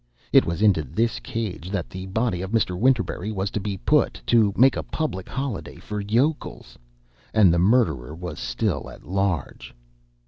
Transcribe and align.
It 0.33 0.47
was 0.47 0.63
into 0.63 0.81
this 0.81 1.19
cage 1.19 1.69
that 1.69 1.87
the 1.91 2.07
body 2.07 2.41
of 2.41 2.49
Mr. 2.49 2.75
Winterberry 2.75 3.31
was 3.31 3.51
to 3.51 3.59
be 3.59 3.77
put 3.77 4.19
to 4.25 4.51
make 4.57 4.75
a 4.75 4.81
public 4.81 5.29
holiday 5.29 5.75
for 5.77 6.01
yokels! 6.01 6.75
And 7.35 7.53
the 7.53 7.59
murderer 7.59 8.15
was 8.15 8.39
still 8.39 8.89
at 8.89 9.03
large! 9.03 9.75